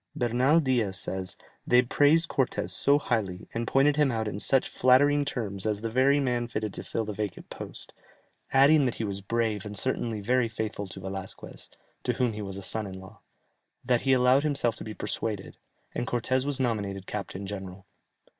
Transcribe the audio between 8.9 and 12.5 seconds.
he was brave and certainly very faithful to Velasquez (to whom he